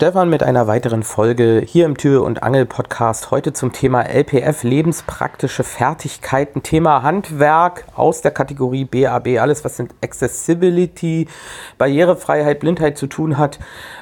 [0.00, 3.30] Stefan mit einer weiteren Folge hier im Tür- und Angel-Podcast.
[3.30, 9.90] Heute zum Thema LPF, lebenspraktische Fertigkeiten, Thema Handwerk aus der Kategorie BAB, alles was mit
[10.02, 11.28] Accessibility,
[11.76, 13.58] Barrierefreiheit, Blindheit zu tun hat.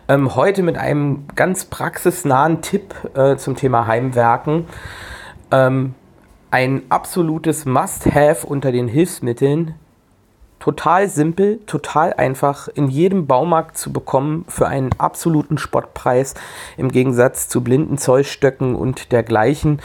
[0.06, 4.68] Ähm, heute mit einem ganz praxisnahen Tipp äh, zum Thema Heimwerken.
[5.50, 5.96] Ähm,
[6.52, 9.74] ein absolutes Must-Have unter den Hilfsmitteln,
[10.68, 16.34] total simpel, total einfach in jedem Baumarkt zu bekommen für einen absoluten Spottpreis
[16.77, 19.80] im Gegensatz zu blinden Zollstöcken und dergleichen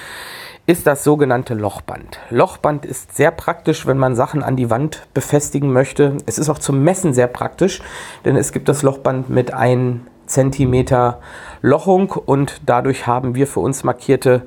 [0.66, 2.20] ist das sogenannte Lochband.
[2.30, 6.18] Lochband ist sehr praktisch, wenn man Sachen an die Wand befestigen möchte.
[6.26, 7.82] Es ist auch zum Messen sehr praktisch,
[8.26, 10.02] denn es gibt das Lochband mit einem
[10.34, 11.20] Zentimeter
[11.62, 14.44] Lochung und dadurch haben wir für uns markierte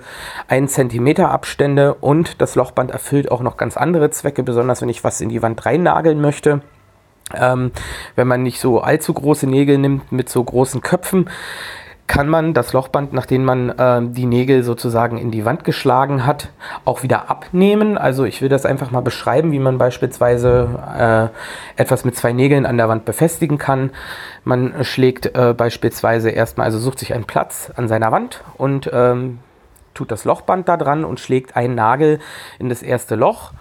[0.48, 5.04] 1 Zentimeter Abstände und das Lochband erfüllt auch noch ganz andere Zwecke, besonders wenn ich
[5.04, 6.60] was in die Wand reinnageln möchte.
[7.34, 7.72] Ähm,
[8.14, 11.28] wenn man nicht so allzu große Nägel nimmt mit so großen Köpfen,
[12.06, 16.50] kann man das Lochband, nachdem man äh, die Nägel sozusagen in die Wand geschlagen hat,
[16.84, 17.98] auch wieder abnehmen.
[17.98, 21.32] Also ich will das einfach mal beschreiben, wie man beispielsweise
[21.76, 23.90] äh, etwas mit zwei Nägeln an der Wand befestigen kann.
[24.44, 29.40] Man schlägt äh, beispielsweise erstmal, also sucht sich einen Platz an seiner Wand und ähm,
[29.94, 32.20] tut das Lochband da dran und schlägt einen Nagel
[32.58, 33.52] in das erste Loch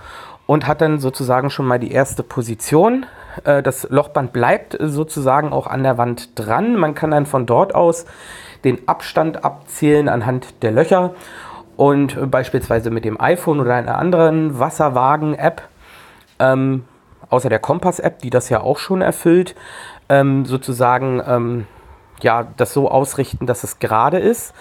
[0.45, 3.05] und hat dann sozusagen schon mal die erste Position.
[3.43, 6.75] Äh, das Lochband bleibt sozusagen auch an der Wand dran.
[6.75, 8.05] Man kann dann von dort aus
[8.63, 11.13] den Abstand abzählen anhand der Löcher
[11.77, 15.61] und beispielsweise mit dem iPhone oder einer anderen Wasserwagen-App,
[16.39, 16.85] ähm,
[17.29, 19.55] außer der Kompass-App, die das ja auch schon erfüllt,
[20.09, 21.67] ähm, sozusagen ähm,
[22.21, 24.53] ja, das so ausrichten, dass es gerade ist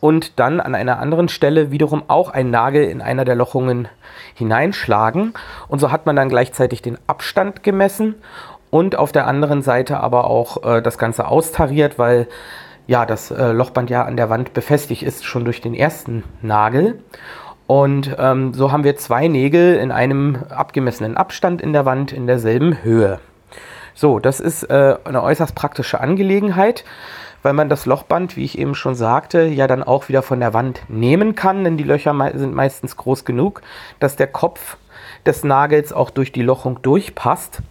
[0.00, 3.88] und dann an einer anderen Stelle wiederum auch einen Nagel in einer der Lochungen
[4.34, 5.34] hineinschlagen.
[5.68, 8.14] Und so hat man dann gleichzeitig den Abstand gemessen
[8.70, 12.28] und auf der anderen Seite aber auch äh, das Ganze austariert, weil
[12.86, 17.00] ja das äh, Lochband ja an der Wand befestigt ist, schon durch den ersten Nagel.
[17.66, 22.26] Und ähm, so haben wir zwei Nägel in einem abgemessenen Abstand in der Wand in
[22.26, 23.20] derselben Höhe.
[23.94, 26.84] So, das ist äh, eine äußerst praktische Angelegenheit
[27.42, 30.54] weil man das Lochband, wie ich eben schon sagte, ja dann auch wieder von der
[30.54, 33.62] Wand nehmen kann, denn die Löcher sind meistens groß genug,
[33.98, 34.76] dass der Kopf
[35.26, 37.62] des Nagels auch durch die Lochung durchpasst.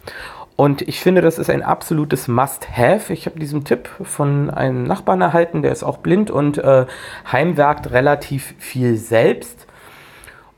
[0.56, 3.13] Und ich finde, das ist ein absolutes Must-Have.
[3.13, 6.86] Ich habe diesen Tipp von einem Nachbarn erhalten, der ist auch blind und äh,
[7.31, 9.68] heimwerkt relativ viel selbst.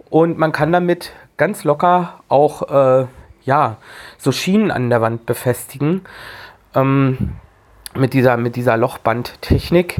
[0.09, 3.05] Und man kann damit ganz locker auch äh,
[3.43, 3.77] ja,
[4.17, 6.01] so Schienen an der Wand befestigen.
[6.73, 7.35] Ähm,
[7.95, 9.97] mit dieser, mit dieser Lochbandtechnik,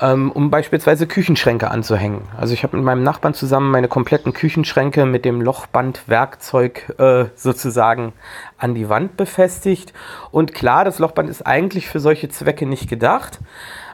[0.00, 2.22] ähm, um beispielsweise Küchenschränke anzuhängen.
[2.38, 8.12] Also ich habe mit meinem Nachbarn zusammen meine kompletten Küchenschränke mit dem Lochbandwerkzeug äh, sozusagen
[8.58, 9.92] an die Wand befestigt.
[10.30, 13.40] Und klar, das Lochband ist eigentlich für solche Zwecke nicht gedacht.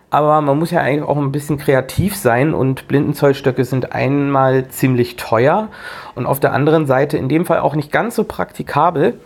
[0.08, 5.16] Aber man muss ja eigentlich auch ein bisschen kreativ sein und Blindenzollstöcke sind einmal ziemlich
[5.16, 5.68] teuer
[6.14, 9.18] und auf der anderen Seite in dem Fall auch nicht ganz so praktikabel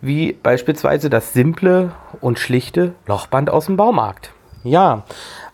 [0.00, 4.32] wie beispielsweise das simple und schlichte Lochband aus dem Baumarkt.
[4.62, 5.04] Ja,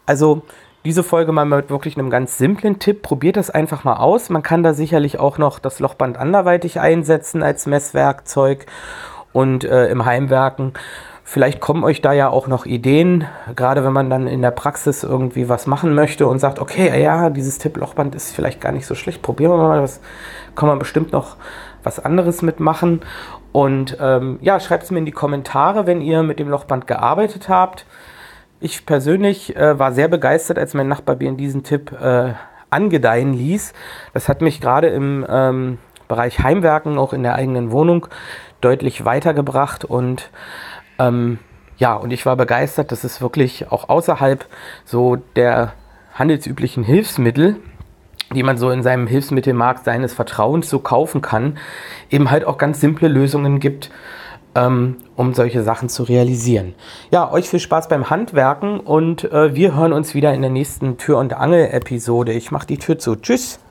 [0.07, 0.43] also
[0.85, 3.03] diese Folge mal mit wirklich einem ganz simplen Tipp.
[3.03, 4.31] Probiert das einfach mal aus.
[4.31, 8.67] Man kann da sicherlich auch noch das Lochband anderweitig einsetzen als Messwerkzeug
[9.33, 10.73] und äh, im Heimwerken.
[11.25, 13.25] Vielleicht kommen euch da ja auch noch Ideen,
[13.55, 17.31] gerade wenn man dann in der Praxis irgendwie was machen möchte und sagt, okay, ja,
[17.31, 20.01] dieses Tipp-Lochband ist vielleicht gar nicht so schlecht, probieren wir mal, das
[20.57, 21.37] kann man bestimmt noch
[21.83, 23.01] was anderes mitmachen.
[23.53, 27.49] Und ähm, ja, schreibt es mir in die Kommentare, wenn ihr mit dem Lochband gearbeitet
[27.49, 27.87] habt.
[28.61, 32.33] Ich persönlich äh, war sehr begeistert, als mein Nachbar mir diesen Tipp äh,
[32.71, 33.73] angedeihen ließ.
[34.15, 35.79] Das hat mich gerade im ähm,
[36.09, 38.07] Bereich Heimwerken, auch in der eigenen Wohnung,
[38.61, 40.31] deutlich weitergebracht und
[40.99, 41.39] ähm,
[41.79, 44.47] ja, und ich war begeistert, dass es wirklich auch außerhalb
[44.85, 45.73] so der
[46.15, 47.57] handelsüblichen Hilfsmittel
[48.35, 51.59] die man so in seinem Hilfsmittelmarkt seines Vertrauens so kaufen kann,
[52.11, 53.91] eben halt auch ganz simple Lösungen gibt,
[54.55, 56.75] ähm, um solche Sachen zu realisieren.
[57.11, 60.99] Ja, euch viel Spaß beim Handwerken und äh, wir hören uns wieder in der nächsten
[60.99, 62.33] Tür- und Angel-Episode.
[62.33, 63.17] Ich mache die Tür zu.
[63.17, 63.62] Tschüss!